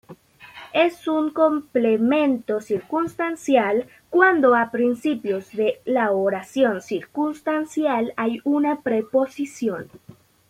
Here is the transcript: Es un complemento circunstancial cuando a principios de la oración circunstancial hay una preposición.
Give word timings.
Es 0.73 1.07
un 1.07 1.29
complemento 1.29 2.59
circunstancial 2.59 3.85
cuando 4.09 4.55
a 4.55 4.71
principios 4.71 5.51
de 5.51 5.79
la 5.85 6.09
oración 6.09 6.81
circunstancial 6.81 8.11
hay 8.17 8.39
una 8.43 8.81
preposición. 8.81 9.91